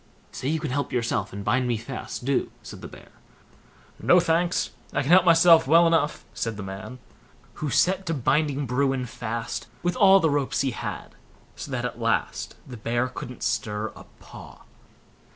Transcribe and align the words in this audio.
"Say 0.31 0.47
you 0.47 0.59
can 0.59 0.71
help 0.71 0.91
yourself, 0.91 1.31
and 1.31 1.45
bind 1.45 1.67
me 1.67 1.77
fast, 1.77 2.25
do", 2.25 2.49
said 2.63 2.81
the 2.81 2.87
Bear. 2.87 3.09
"No, 4.01 4.19
thanks, 4.19 4.71
I 4.93 5.03
can 5.03 5.11
help 5.11 5.25
myself 5.25 5.67
well 5.67 5.85
enough", 5.85 6.25
said 6.33 6.57
the 6.57 6.63
man, 6.63 6.97
who 7.61 7.69
set 7.69 8.07
to 8.07 8.15
binding 8.15 8.65
Bruin 8.65 9.05
fast 9.05 9.67
with 9.83 9.95
all 9.95 10.19
the 10.19 10.31
ropes 10.31 10.61
he 10.61 10.71
had, 10.71 11.13
so 11.55 11.69
that 11.69 11.85
at 11.85 12.01
last 12.01 12.55
the 12.65 12.77
bear 12.77 13.09
couldn't 13.09 13.43
stir 13.43 13.89
a 13.95 14.05
paw. 14.19 14.63